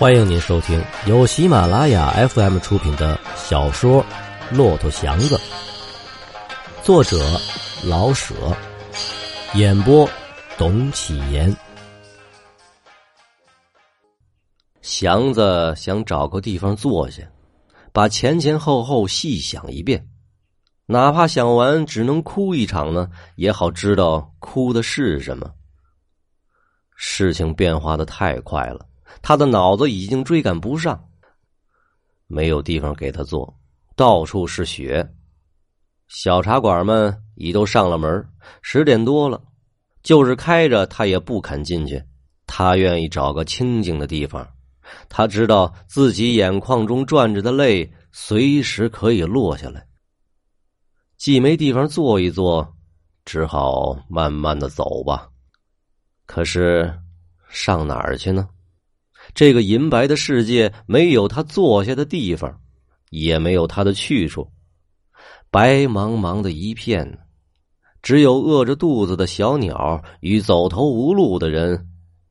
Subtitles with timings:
[0.00, 4.02] 欢迎您收听由喜马拉雅 FM 出品的小说
[4.56, 5.36] 《骆驼祥子》，
[6.82, 7.18] 作者
[7.84, 8.34] 老舍，
[9.52, 10.08] 演播
[10.56, 11.54] 董启言。
[14.80, 17.22] 祥子想找个地方坐下，
[17.92, 20.08] 把前前后后细想一遍，
[20.86, 25.50] 哪怕想完只能哭一场呢，也好知道哭的是什么。
[26.96, 28.86] 事情变化的太快了。
[29.22, 31.08] 他的脑子已经追赶不上，
[32.26, 33.58] 没有地方给他坐，
[33.96, 35.14] 到处是雪。
[36.08, 38.28] 小茶馆们已都上了门，
[38.62, 39.42] 十点多了，
[40.02, 42.02] 就是开着他也不肯进去。
[42.46, 44.48] 他愿意找个清静的地方，
[45.08, 49.86] 他知道自己眼眶中转着的泪随时可以落下来。
[51.16, 52.76] 既没地方坐一坐，
[53.24, 55.28] 只好慢慢的走吧。
[56.26, 56.92] 可是
[57.48, 58.48] 上哪儿去呢？
[59.34, 62.60] 这个银白的世界没有他坐下的地方，
[63.10, 64.50] 也没有他的去处，
[65.50, 67.18] 白茫茫的一片，
[68.02, 71.88] 只有饿着肚子的小鸟与走投无路的人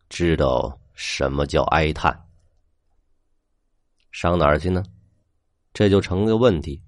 [0.09, 2.25] 知道什么叫哀叹。
[4.11, 4.83] 上哪儿去呢？
[5.73, 6.81] 这就成个问题。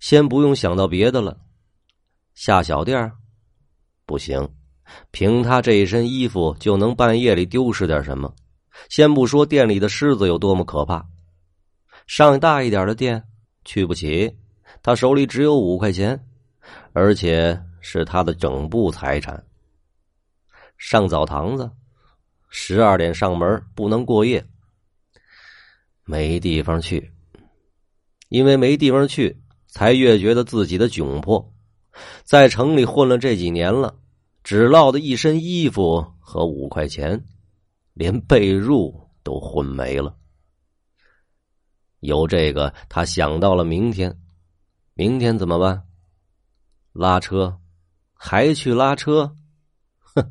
[0.00, 1.38] 先不用想到别的了，
[2.34, 3.12] 下小店儿
[4.04, 4.48] 不行，
[5.12, 8.34] 凭他这一身衣服就能半夜里丢失点什么。
[8.88, 11.06] 先不说店里的狮子有多么可怕，
[12.06, 13.24] 上大一点的店
[13.64, 14.36] 去不起。
[14.82, 16.24] 他手里只有五块钱，
[16.92, 19.44] 而且是他的整部财产。
[20.78, 21.70] 上澡堂子，
[22.48, 24.44] 十二点上门，不能过夜。
[26.04, 27.12] 没地方去，
[28.28, 31.52] 因为没地方去，才越觉得自己的窘迫。
[32.24, 33.94] 在城里混了这几年了，
[34.42, 37.24] 只落得一身衣服和五块钱。
[37.94, 40.16] 连被褥都混没了。
[42.00, 44.18] 有这个，他想到了明天。
[44.94, 45.86] 明天怎么办？
[46.92, 47.58] 拉车，
[48.12, 49.34] 还去拉车？
[50.14, 50.30] 哼，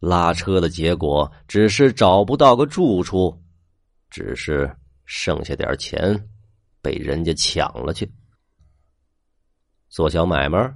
[0.00, 3.42] 拉车的结果只是找不到个住处，
[4.10, 4.70] 只是
[5.04, 6.28] 剩下点钱
[6.82, 8.12] 被人家抢了去。
[9.88, 10.74] 做小买卖，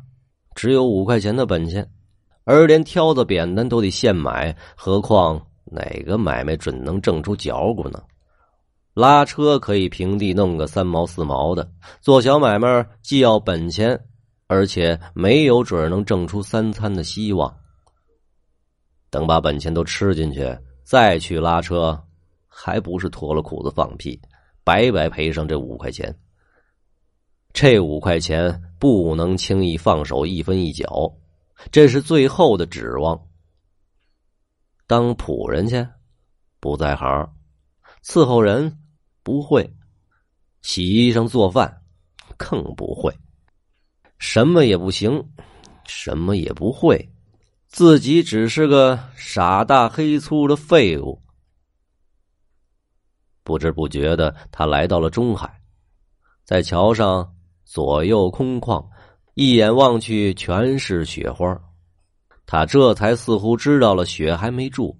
[0.54, 1.92] 只有五块钱的本钱，
[2.44, 5.46] 而连挑子扁担都得现买，何况……
[5.74, 8.02] 哪个买卖准能挣出脚骨呢？
[8.94, 11.68] 拉车可以平地弄个三毛四毛的，
[12.00, 14.00] 做小买卖既要本钱，
[14.46, 17.52] 而且没有准能挣出三餐的希望。
[19.10, 22.00] 等把本钱都吃进去，再去拉车，
[22.46, 24.20] 还不是脱了裤子放屁，
[24.62, 26.16] 白白赔上这五块钱。
[27.52, 31.12] 这五块钱不能轻易放手一分一角，
[31.72, 33.20] 这是最后的指望。
[34.86, 35.86] 当仆人去，
[36.60, 37.26] 不在行；
[38.02, 38.78] 伺候人
[39.22, 39.74] 不会，
[40.62, 41.82] 洗衣裳做饭
[42.36, 43.12] 更不会，
[44.18, 45.22] 什么也不行，
[45.86, 47.10] 什么也不会，
[47.66, 51.20] 自己只是个傻大黑粗的废物。
[53.42, 55.60] 不知不觉的，他来到了中海，
[56.44, 57.34] 在桥上
[57.64, 58.86] 左右空旷，
[59.34, 61.58] 一眼望去全是雪花。
[62.46, 64.98] 他这才似乎知道了雪还没住，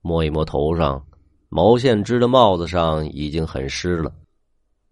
[0.00, 1.06] 摸一摸头上，
[1.48, 4.12] 毛线织的帽子上已经很湿了。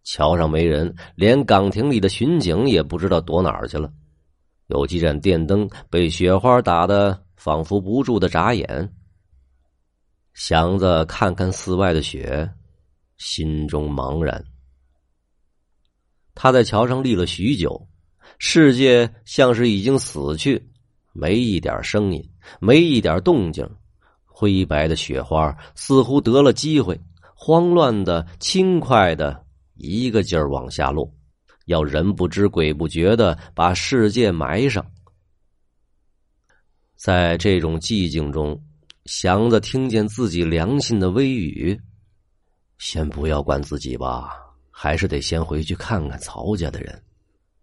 [0.04, 3.90] 桥上没人，连岗亭里的巡警也不知道躲哪儿去了。
[4.68, 8.92] 有几盏电灯被雪花打得仿佛不住的眨眼。
[10.34, 12.48] 祥子看看寺外的雪，
[13.16, 14.44] 心中茫然。
[16.34, 17.88] 他在桥上立了许久，
[18.38, 20.70] 世界像是已经死去。
[21.18, 22.22] 没一点声音，
[22.60, 23.66] 没一点动静，
[24.24, 27.00] 灰白的雪花似乎得了机会，
[27.34, 29.44] 慌乱的、轻快的，
[29.76, 31.10] 一个劲儿往下落，
[31.64, 34.84] 要人不知鬼不觉的把世界埋上。
[36.96, 38.62] 在这种寂静中，
[39.04, 41.78] 祥子听见自己良心的微语
[42.78, 44.34] ：“先不要管自己吧，
[44.70, 47.02] 还是得先回去看看曹家的人。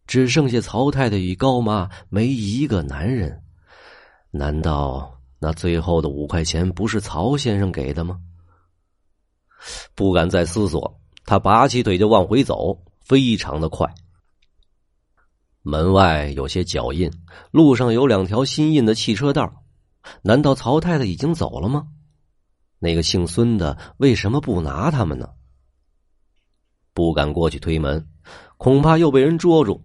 [0.05, 3.41] 只剩下曹太太与高妈，没一个男人。”
[4.31, 8.19] 难道那最后的五块钱不是曹先生给的吗？
[9.95, 13.93] 不敢再思索，他拔起腿就往回走，非常的快。
[15.61, 17.09] 门外有些脚印，
[17.51, 19.63] 路上有两条新印的汽车道。
[20.21, 21.87] 难道曹太太已经走了吗？
[22.79, 25.29] 那个姓孙的为什么不拿他们呢？
[26.93, 28.09] 不敢过去推门，
[28.57, 29.81] 恐怕又被人捉住。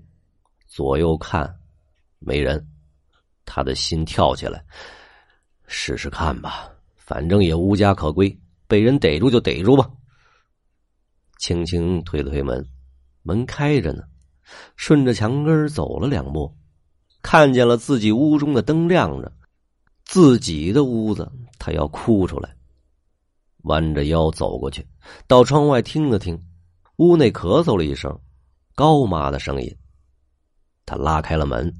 [0.68, 1.58] 左右看，
[2.18, 2.64] 没人。
[3.44, 4.62] 他的心跳起来，
[5.66, 9.90] 试试看吧，反正也无家可归，被人逮住就逮住吧。
[11.38, 12.64] 轻轻推了推门，
[13.22, 14.04] 门开着呢。
[14.76, 16.54] 顺着墙根走了两步，
[17.22, 19.30] 看见了自己屋中的灯亮着，
[20.04, 22.54] 自己的屋子，他要哭出来。
[23.64, 24.86] 弯着腰走过去，
[25.26, 26.42] 到窗外听了听，
[26.96, 28.18] 屋内咳嗽了一声，
[28.74, 29.76] 高妈的声音。
[30.88, 31.72] 他拉开了门：“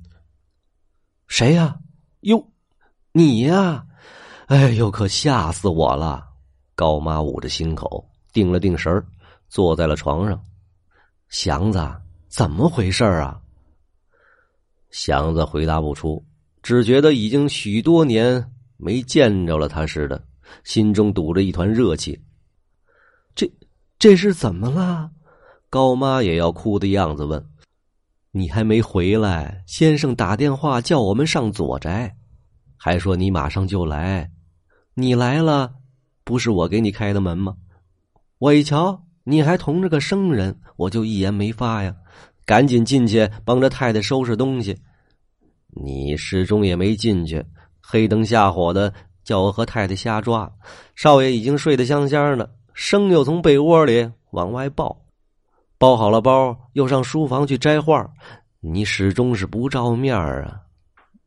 [1.27, 1.81] 谁呀？
[2.21, 2.47] 哟，
[3.13, 3.87] 你呀！
[4.47, 6.29] 哎呦，可吓死我了！”
[6.77, 9.05] 高妈捂着心口，定了定神儿，
[9.49, 10.39] 坐在了床上。
[11.29, 11.81] 祥子。
[12.29, 13.41] 怎么回事啊？
[14.91, 16.23] 祥子回答不出，
[16.63, 20.23] 只觉得已经许多年没见着了他似的，
[20.63, 22.23] 心中堵着一团热气。
[23.35, 23.51] 这
[23.99, 25.11] 这是怎么了？
[25.71, 27.43] 高妈也要哭的样子问
[28.39, 29.65] ：“你还没回来？
[29.67, 32.15] 先生打电话叫我们上左宅，
[32.77, 34.31] 还说你马上就来。
[34.95, 35.73] 你来了，
[36.23, 37.57] 不是我给你开的门吗？
[38.39, 41.93] 我一瞧你还同着个生人，我就一言没发呀。”
[42.47, 44.79] 赶紧进去帮着太太收拾东西，
[45.85, 47.45] 你始终也没进去，
[47.83, 48.95] 黑灯瞎火的
[49.25, 50.51] 叫我和太太瞎抓。
[50.95, 54.97] 少爷已经睡得香香的，生又从被窝里往外抱，
[55.79, 58.11] 包好了包又上书房去摘画。
[58.61, 60.61] 你始终是不照面啊！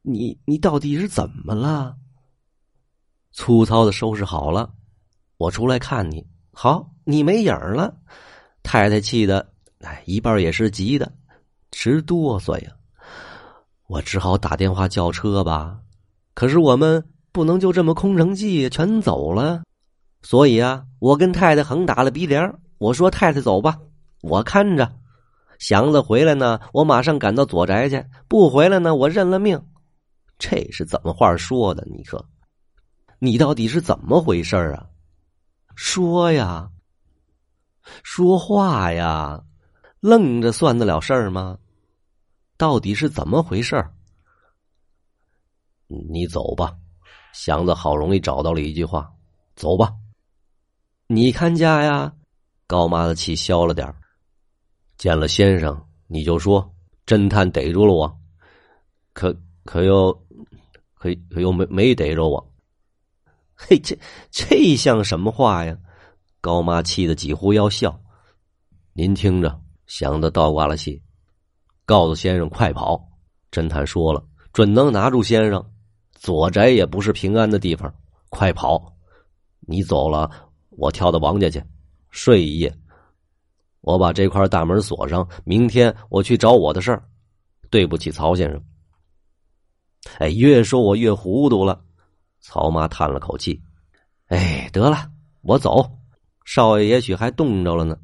[0.02, 1.96] 你你到底是怎么了？
[3.32, 4.70] 粗糙的收拾好了，
[5.38, 7.96] 我出来看你，好，你没影了。
[8.62, 9.54] 太太气的。
[9.80, 11.12] 哎，一半也是急的，
[11.72, 12.72] 直哆嗦呀！
[13.88, 15.80] 我只好打电话叫车吧，
[16.34, 19.64] 可是我们不能就这么空城计全走了，
[20.22, 22.54] 所以啊，我跟太太横打了鼻梁。
[22.78, 23.80] 我说：“太太走吧，
[24.22, 24.98] 我看着。
[25.60, 29.64] 祥子回来呢，我马上赶到左宅去；不回来呢，我认了命。”
[30.40, 31.86] 这是怎么话说的？
[31.92, 32.26] 你说，
[33.20, 34.88] 你到底是怎么回事啊？
[35.76, 36.72] 说呀，
[38.02, 39.44] 说话呀！
[40.00, 41.60] 愣着算得了事儿吗？
[42.58, 43.86] 到底是怎么回事？
[46.10, 46.74] 你走吧，
[47.34, 49.14] 祥子好容易找到了一句话
[49.56, 49.94] ：“走吧。”
[51.06, 52.14] 你看家呀，
[52.66, 54.01] 高妈的气消了点儿。
[55.02, 56.76] 见了先生，你就说
[57.08, 58.20] 侦探逮住了我，
[59.14, 60.14] 可可又
[60.94, 62.54] 可可又没没逮着我。
[63.56, 63.98] 嘿，这
[64.30, 65.76] 这像什么话呀？
[66.40, 68.00] 高妈气得几乎要笑。
[68.94, 69.60] 您听着。
[69.88, 71.02] 祥子倒挂了气，
[71.84, 73.10] 告诉先生快跑。
[73.52, 75.68] 侦探说了，准能拿住先生。
[76.12, 77.92] 左宅也不是平安的地方，
[78.30, 78.96] 快跑！
[79.62, 80.30] 你走了，
[80.70, 81.60] 我跳到王家去
[82.12, 82.72] 睡一夜。
[83.82, 87.04] 我把这块大门锁上，明天我去找我的事儿。
[87.70, 88.64] 对不起，曹先生。
[90.18, 91.82] 哎，越说我越糊涂了。
[92.40, 93.62] 曹妈叹了口气，
[94.28, 95.10] 哎，得了，
[95.42, 95.90] 我走。
[96.44, 97.96] 少爷也许还冻着了呢，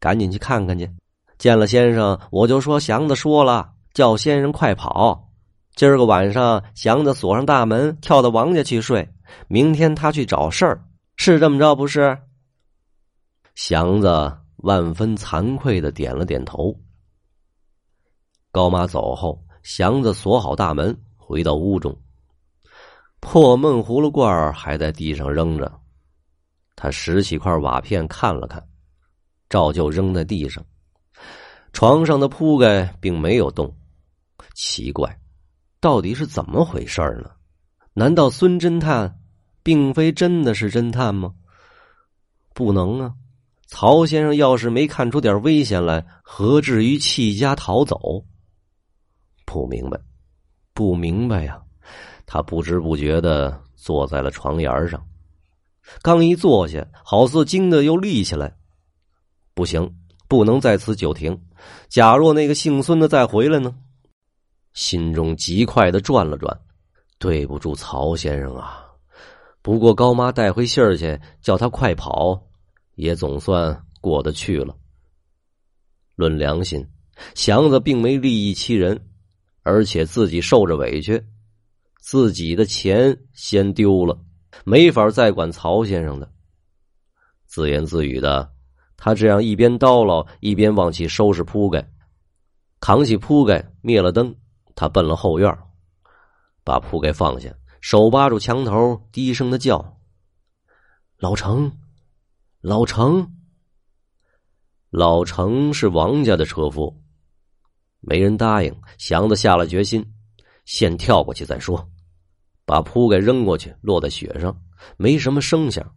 [0.00, 0.90] 赶紧去看看去。
[1.36, 5.30] 见了先生，我就说祥子说了，叫先生快跑。
[5.74, 9.08] 今儿个晚上，祥子锁上大门，跳到王家去睡。
[9.48, 10.84] 明天他去找事儿，
[11.16, 12.18] 是这么着不是？
[13.54, 16.74] 祥子万分惭愧的点了点头。
[18.50, 21.94] 高妈走后，祥子锁好大门，回到屋中。
[23.20, 25.70] 破闷葫芦罐还在地上扔着，
[26.76, 28.66] 他拾起块瓦片看了看，
[29.50, 30.64] 照旧扔在地上。
[31.74, 33.70] 床上的铺盖并没有动，
[34.54, 35.20] 奇怪，
[35.78, 37.30] 到底是怎么回事呢？
[37.92, 39.20] 难道孙侦探
[39.62, 41.34] 并非真的是侦探吗？
[42.54, 43.14] 不能啊！
[43.76, 48.24] 曹先生要是没看出点危险来，何至于弃家逃走？
[49.44, 50.00] 不明白，
[50.72, 51.60] 不明白呀！
[52.24, 55.04] 他不知不觉的坐在了床沿上，
[56.02, 58.56] 刚一坐下，好似惊的又立起来。
[59.54, 59.92] 不行，
[60.28, 61.36] 不能在此久停。
[61.88, 63.74] 假若那个姓孙的再回来呢？
[64.72, 66.60] 心中极快的转了转，
[67.18, 68.86] 对不住曹先生啊！
[69.62, 72.40] 不过高妈带回信儿去，叫他快跑，
[72.94, 74.76] 也总算过得去了。
[76.14, 76.86] 论良心，
[77.34, 79.08] 祥子并没利益其人，
[79.62, 81.24] 而且自己受着委屈，
[81.98, 84.18] 自己的钱先丢了，
[84.64, 86.30] 没法再管曹先生的。
[87.46, 88.52] 自言自语的。
[88.96, 91.90] 他这样一边叨唠，一边往起收拾铺盖，
[92.80, 94.34] 扛起铺盖，灭了灯。
[94.76, 95.58] 他奔了后院，
[96.64, 100.00] 把铺盖放下，手扒住墙头，低声的叫
[101.18, 101.70] ：“老程，
[102.66, 103.30] 老程。”
[104.88, 106.98] 老程是王家的车夫，
[108.00, 108.74] 没人答应。
[108.96, 110.02] 祥子下了决心，
[110.64, 111.86] 先跳过去再说。
[112.64, 114.58] 把铺盖扔过去，落在雪上，
[114.96, 115.94] 没什么声响，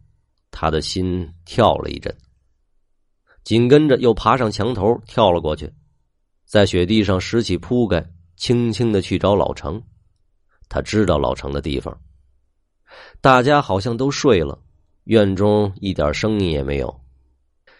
[0.50, 2.14] 他的心跳了一阵。
[3.44, 5.72] 紧跟着又爬上墙头跳了过去，
[6.44, 8.06] 在雪地上拾起铺盖，
[8.36, 9.82] 轻轻的去找老程。
[10.68, 11.98] 他知道老程的地方。
[13.22, 14.62] 大家好像都睡了，
[15.08, 17.00] 院中一点声音也没有。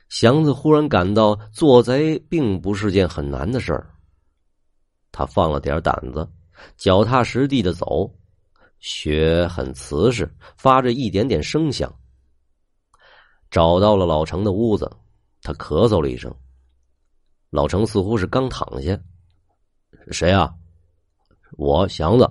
[0.08, 3.94] 祥子忽然感到做贼并不是件很难的事儿。
[5.12, 6.26] 他放了点胆子，
[6.78, 8.10] 脚踏实地的走，
[8.78, 11.94] 雪很瓷实，发着一点点声响。
[13.50, 14.90] 找到了老程的屋子，
[15.42, 16.34] 他咳嗽了一声。
[17.50, 18.98] 老程似乎是刚躺下。
[20.10, 20.50] 谁啊？
[21.58, 22.26] 我祥子，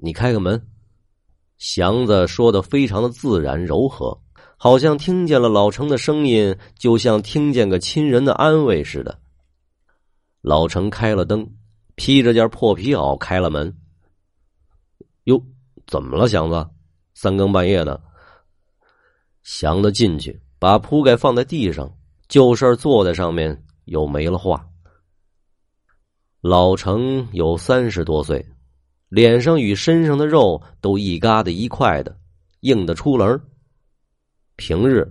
[0.00, 0.66] 你开个门。
[1.58, 4.18] 祥子说的非常的自然柔和。
[4.62, 9.18] 好像听见了老程的声音，就像听见个亲人的安慰似的。
[10.42, 11.50] 老程开了灯，
[11.94, 13.74] 披着件破皮袄开了门。
[15.24, 15.42] 哟，
[15.86, 16.68] 怎么了，祥子？
[17.14, 17.98] 三更半夜的。
[19.42, 21.90] 祥子进去，把铺盖放在地上，
[22.28, 24.68] 就事儿坐在上面，又没了话。
[26.42, 28.46] 老程有三十多岁，
[29.08, 32.14] 脸上与身上的肉都一疙瘩一块的，
[32.60, 33.40] 硬得出棱儿
[34.60, 35.10] 平日，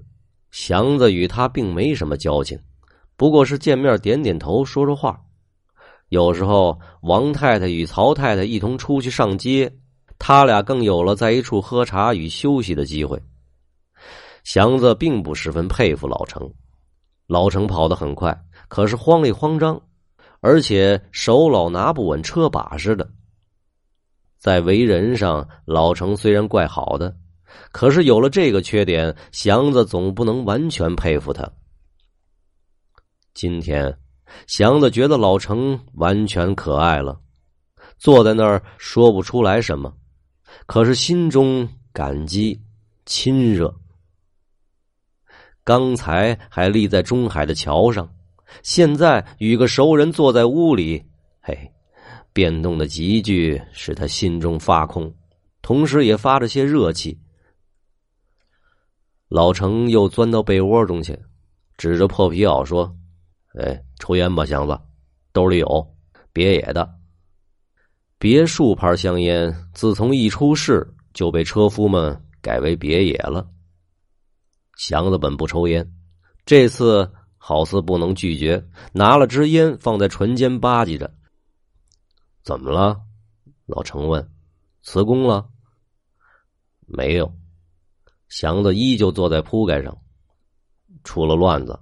[0.51, 2.55] 祥子与他并没什么交情，
[3.17, 5.19] 不过是见面点点头，说说话。
[6.09, 9.75] 有时候王太太与曹太太一同出去上街，
[10.19, 13.19] 他俩更有了在一处喝茶与休息的机会。
[14.43, 16.53] 祥子并不十分佩服老程，
[17.25, 19.81] 老程跑得很快，可是慌里慌张，
[20.41, 23.09] 而且手老拿不稳车把似的。
[24.37, 27.17] 在为人上，老程虽然怪好的。
[27.71, 31.49] 可是有了这个缺点，祥子总不能完全佩服他。
[33.33, 33.97] 今天，
[34.47, 37.19] 祥子觉得老程完全可爱了，
[37.97, 39.93] 坐在那儿说不出来什么，
[40.65, 42.59] 可是心中感激
[43.05, 43.73] 亲热。
[45.63, 48.11] 刚才还立在中海的桥上，
[48.63, 51.05] 现在与个熟人坐在屋里，
[51.39, 51.71] 嘿，
[52.33, 55.13] 变动的急剧使他心中发空，
[55.61, 57.17] 同时也发着些热气。
[59.29, 61.17] 老程又钻到被窝中去，
[61.77, 62.97] 指着破皮袄说
[63.53, 64.77] ：“哎，抽烟吧，祥子，
[65.31, 65.95] 兜里有
[66.33, 66.95] 别野的。
[68.17, 73.47] 别墅牌香烟，自从一出世就被车夫们改为别野了。
[74.77, 75.87] 祥子本不抽烟，
[76.43, 81.13] 这次好似不能拒绝，拿了支烟放在唇间吧唧着。
[82.43, 82.99] 怎么了？
[83.67, 84.27] 老程问。
[84.81, 85.47] 辞工了？
[86.87, 87.31] 没有。”
[88.29, 89.95] 祥子依旧坐在铺盖上。
[91.03, 91.79] 出了乱子，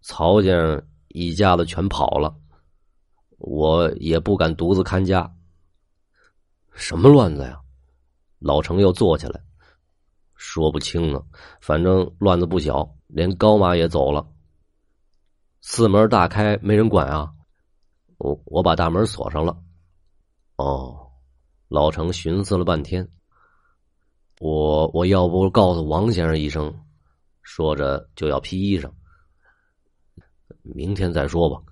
[0.00, 2.34] 曹先生一家子全跑了，
[3.38, 5.32] 我也不敢独自看家。
[6.72, 7.60] 什么乱子呀？
[8.38, 9.40] 老程又坐起来，
[10.34, 11.22] 说不清呢。
[11.60, 14.26] 反正乱子不小，连高妈也走了。
[15.60, 17.32] 四门大开，没人管啊。
[18.16, 19.56] 我我把大门锁上了。
[20.56, 21.12] 哦，
[21.68, 23.08] 老程寻思了半天。
[24.42, 26.74] 我我要不告诉王先生一声，
[27.42, 28.90] 说着就要披衣裳。
[30.62, 31.62] 明天再说吧，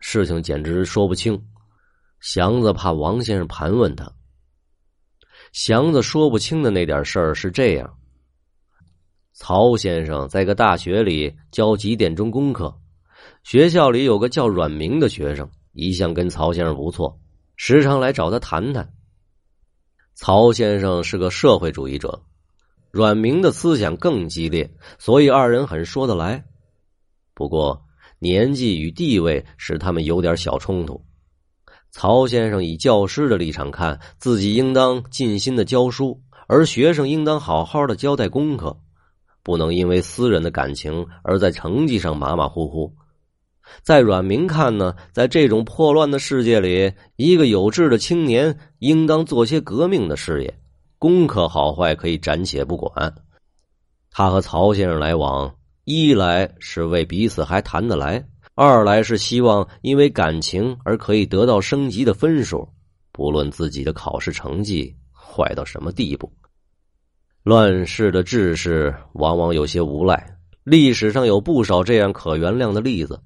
[0.00, 1.42] 事情简直说不清。
[2.20, 4.12] 祥子怕王先生盘问他。
[5.52, 7.96] 祥子说不清的那点事儿是这样：
[9.32, 12.78] 曹先生在个大学里教几点钟功课，
[13.44, 17.18] 学校里有个叫阮明的学生，一向跟曹先生不错，
[17.56, 18.92] 时常来找他谈谈。
[20.14, 22.22] 曹先生是个社会主义者，
[22.90, 26.44] 阮明的思想更激烈，所以二人很说得来。
[27.34, 27.84] 不过
[28.18, 31.04] 年纪与地位使他们有点小冲突。
[31.90, 38.78] 曹先生以教师的立场看，自己应当尽心的教书，而学生应当好好的交代功课，
[39.42, 42.94] 不能因为私人的感情而在成绩上马马虎虎。
[43.82, 50.58] 在阮明看呢，在这种破乱的世界里，一个有志的青年应当做些革命的事业。
[50.98, 53.14] 功课好坏可以暂且不管。
[54.10, 58.22] 他和曹先生来往，一来是为彼此还谈得来，
[58.54, 62.68] 二来是希望因为感情而可以得到升级的分数，
[63.12, 66.30] 不论自己的考试成绩坏到什么地步。
[67.42, 73.18] 乱世的志士往往有些无赖，历史上有不少这样可原谅的例子。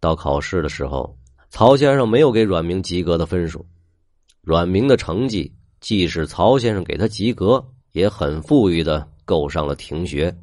[0.00, 1.18] 到考试的时候，
[1.50, 3.66] 曹先生没有给阮明及格的分数。
[4.42, 10.36] 阮明的成绩，即使曹先生给他及格，也很富裕的够上了停学。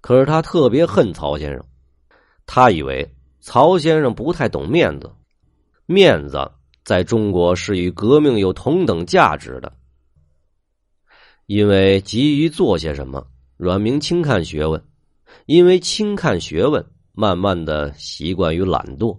[0.00, 1.64] 可是他特别恨曹先生，
[2.46, 5.12] 他以为曹先生不太懂面子，
[5.86, 6.50] 面子
[6.84, 9.72] 在中国是与革命有同等价值的。
[11.46, 13.24] 因为急于做些什么，
[13.56, 14.82] 阮明轻看学问，
[15.46, 19.18] 因为轻看学问，慢慢的习惯于懒惰，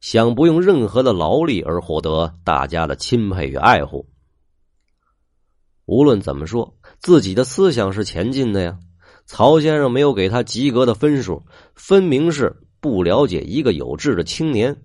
[0.00, 4.08] 想不用任何的劳力而获得大家的钦佩与爱护。
[5.86, 8.78] 无论怎么说，自己的思想是前进的呀。
[9.26, 11.44] 曹先生没有给他及格的分数，
[11.74, 14.76] 分明是不了解一个有志的青年。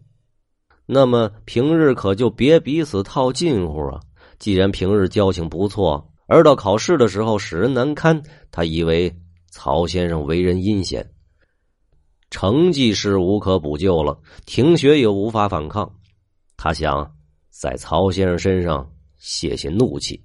[0.86, 4.00] 那么平日可就别彼此套近乎啊！
[4.38, 8.22] 既然平日交情不错，而到考试的时候使人难堪，
[8.52, 9.16] 他以为
[9.50, 11.10] 曹先生为人阴险，
[12.29, 15.89] 成绩是无可补救了，停学也无法反抗。
[16.58, 17.15] 他想
[17.50, 20.22] 在曹先生身上泄泄怒气。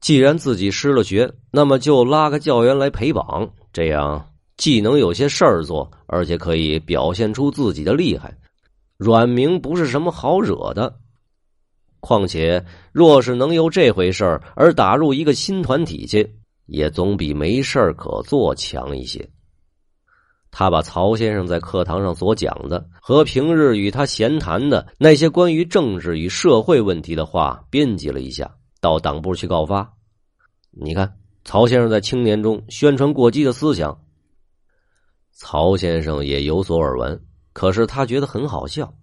[0.00, 8.36] 既然自己失了学，那么就拉个教员来陪绑，这样既能有些事儿做，而且可以表现出自己的厉害。
[8.96, 10.94] 阮明不是什么好惹的，
[12.00, 16.36] 况且若是能由这回事而打入一个新团体去，
[16.66, 19.26] 也总比没事可做强一些。
[20.56, 28.48] 他把曹先生在课堂上所讲的和平日与他闲谈的那些关于政治与社会问题的话编辑了一下。
[28.80, 29.92] 到党部去告发，
[30.70, 31.12] 你看
[31.44, 34.00] 曹先生在青年中宣传过激的思想。
[35.32, 37.20] 曹先生也有所耳闻，
[37.52, 38.94] 可是他觉得很好笑。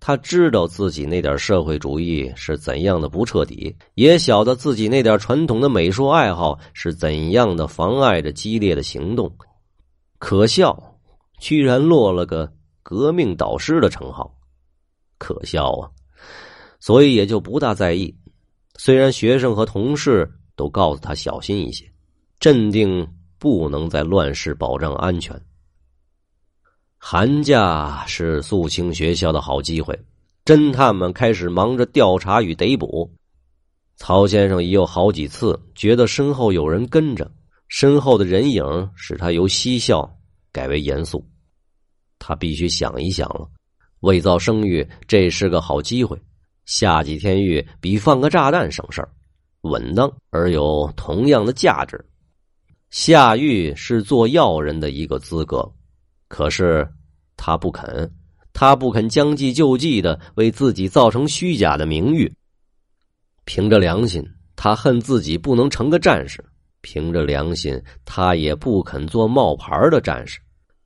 [0.00, 9.30] 他知道自己那点社会主义是怎样的不彻底，也晓得自己那点传统的美术爱好是怎样的妨碍着激烈的行动。
[10.18, 10.93] 可笑，
[11.38, 14.36] 居然落了个革命导师的称号，
[15.18, 15.90] 可笑啊！
[16.80, 18.14] 所以也就不大在意。
[18.76, 21.90] 虽然学生和同事都告诉他小心一些，
[22.40, 23.06] 镇定，
[23.38, 25.40] 不能在乱世保障安全。
[26.98, 29.98] 寒假是肃清学校的好机会，
[30.44, 33.10] 侦探们开始忙着调查与逮捕。
[33.96, 37.30] 曹先生已有好几次觉得身后有人跟着，
[37.68, 40.18] 身后的人影使他由嬉笑
[40.54, 41.22] 改为严肃。
[42.18, 43.46] 他必须想一想了，
[44.00, 46.16] 伪造声誉，这是个好机会。
[46.64, 49.10] 下几天狱比放个炸弹省事儿，
[49.62, 52.02] 稳当而有同样的价值。
[52.90, 55.70] 下狱是做要人的一个资格，
[56.28, 56.88] 可是
[57.36, 58.10] 他不肯，
[58.52, 62.32] 他不肯将计就计的为自己造成虚假的名誉。
[63.44, 64.24] 凭着良心，
[64.56, 66.40] 他恨自己不能成个战士；
[66.80, 70.40] 凭着良心，他也不肯做冒牌的战士。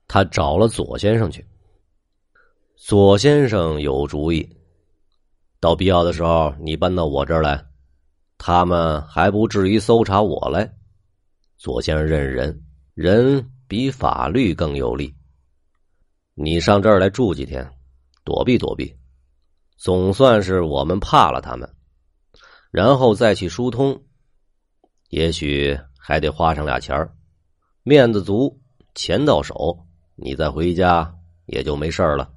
[0.09, 1.47] 他找了左先生去，
[2.77, 4.57] 左先生有主意。
[5.61, 7.63] 到必要的时候，你搬到我这儿来，
[8.39, 10.73] 他们还不至于搜查我来。
[11.59, 15.15] 左先生认人，人比法律更有力。
[16.35, 17.69] 你上这儿来住几天，
[18.25, 18.97] 躲避躲避，
[19.77, 21.69] 总算是我们怕了他们，
[22.71, 24.01] 然后再去疏通，
[25.09, 27.13] 也许还得花上俩钱儿，
[27.83, 28.61] 面子足，
[28.95, 29.88] 钱到手，
[30.21, 31.15] 你再回家
[31.47, 32.29] 也就没事了。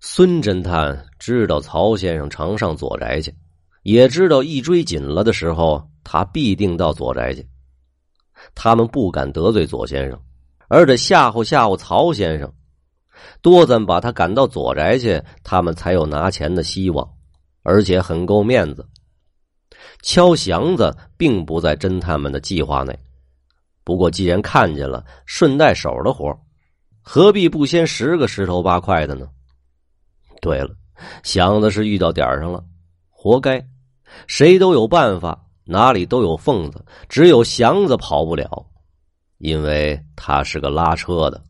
[0.00, 3.34] 孙侦探知道曹先生常上左宅去，
[3.82, 7.46] 也知道一追紧了的时候，他必定到左宅去。
[8.54, 10.18] 他们不敢得罪左先生，
[10.68, 12.50] 而得吓唬吓唬曹先生，
[13.42, 17.06] 多咱把他赶到左宅去，他们才有拿钱的希望，
[17.62, 18.88] 而且很够面子。
[20.02, 22.96] 敲祥子并不在侦探们的计划内，
[23.88, 26.38] 不过既然看见了，顺带手的活
[27.00, 29.26] 何必不先十个十头八块的呢？
[30.42, 30.68] 对了，
[31.22, 32.62] 祥子是遇到点上了，
[33.08, 33.66] 活该。
[34.26, 38.66] 谁都有办法，哪里都有缝子，只有祥子跑不了，
[39.38, 41.42] 因为他是个拉车的。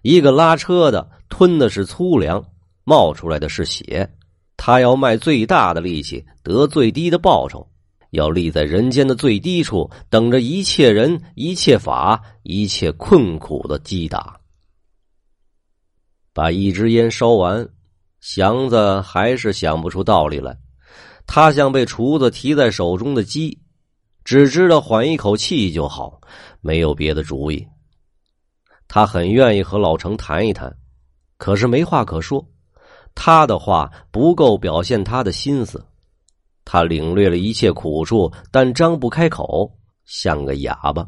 [0.00, 2.42] 一个拉车的吞的是粗粮，
[2.84, 4.10] 冒出来的是血。
[4.56, 7.68] 他要卖最大的力气，得最低的报酬，
[8.14, 14.40] 要立在人间的最低处，等着一切人、一切法、一切困苦的击打。
[16.32, 17.68] 把一支烟烧完。
[18.20, 20.56] 祥子还是想不出道理来，
[21.26, 23.58] 他像被厨子提在手中的鸡，
[24.24, 26.22] 只知道缓一口气就好，
[26.62, 27.68] 没有别的主意。
[28.88, 30.74] 他很愿意和老程谈一谈，
[31.36, 32.48] 可是没话可说，
[33.14, 35.84] 他的话不够表现他的心思。
[36.64, 39.70] 他领略了一切苦处，但张不开口，
[40.04, 41.06] 像个哑巴。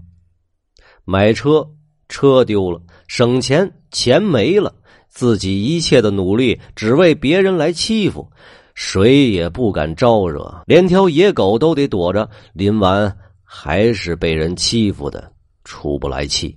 [1.05, 1.67] 买车，
[2.09, 4.75] 车丢了；省钱，钱没了。
[5.09, 8.31] 自己一切的努力，只为别人来欺负，
[8.75, 12.29] 谁也不敢招惹，连条野狗都得躲着。
[12.53, 15.33] 临完还是被人欺负的，
[15.65, 16.55] 出不来气。